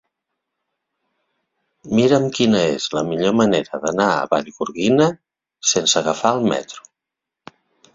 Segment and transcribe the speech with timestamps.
[1.99, 5.15] Mira'm quina és la millor manera d'anar a Vallgorguina
[5.77, 6.95] sense agafar el metro.